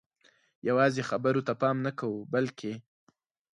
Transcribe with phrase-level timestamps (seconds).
[0.67, 2.73] یوازې خبرو ته پام نه کوو بلکې